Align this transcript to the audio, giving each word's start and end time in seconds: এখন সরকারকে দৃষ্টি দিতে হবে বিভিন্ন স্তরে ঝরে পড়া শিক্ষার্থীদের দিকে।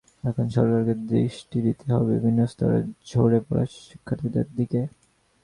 এখন 0.23 0.45
সরকারকে 0.55 0.93
দৃষ্টি 1.11 1.57
দিতে 1.67 1.85
হবে 1.93 2.11
বিভিন্ন 2.15 2.39
স্তরে 2.51 2.79
ঝরে 3.09 3.39
পড়া 3.47 3.63
শিক্ষার্থীদের 3.79 4.47
দিকে। 4.57 4.81